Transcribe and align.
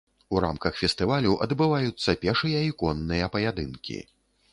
У 0.35 0.39
рамках 0.43 0.77
фестывалю 0.79 1.33
адбываюцца 1.45 2.15
пешыя 2.23 2.63
і 2.69 2.73
конныя 2.81 3.29
паядынкі. 3.37 3.99